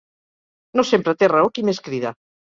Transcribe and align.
No 0.79 0.85
sempre 0.91 1.13
té 1.19 1.29
raó 1.33 1.51
qui 1.57 1.65
més 1.67 1.83
crida. 1.89 2.15